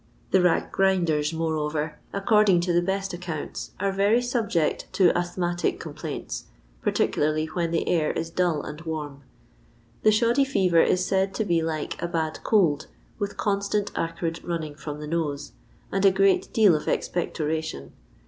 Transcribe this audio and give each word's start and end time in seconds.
The 0.31 0.41
rag 0.41 0.71
grinders, 0.71 1.31
moreover, 1.31 1.99
according 2.11 2.61
to 2.61 2.73
the 2.73 2.81
best 2.81 3.11
acconnu, 3.11 3.69
are 3.79 3.91
very 3.91 4.19
subject 4.19 4.91
to 4.93 5.15
asthmatic 5.15 5.79
compUiints, 5.79 6.45
particularly 6.81 7.45
when 7.45 7.69
the 7.69 7.87
air 7.87 8.09
is 8.13 8.31
dull 8.31 8.63
and 8.63 8.81
warm. 8.81 9.21
The 10.01 10.11
shoddy 10.11 10.43
fisver 10.43 10.83
is 10.83 11.05
said 11.05 11.35
to 11.35 11.45
be 11.45 11.61
like 11.61 12.01
a 12.01 12.07
bad 12.07 12.39
cold, 12.43 12.87
with 13.19 13.37
constant 13.37 13.91
acrid 13.95 14.43
running 14.43 14.73
from 14.73 14.99
the 15.01 15.05
nose, 15.07 15.51
and 15.91 16.03
a 16.03 16.09
great 16.11 16.51
deal 16.51 16.75
of 16.75 16.87
expectoration. 16.87 17.93